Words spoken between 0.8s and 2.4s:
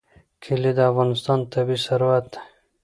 افغانستان طبعي ثروت دی.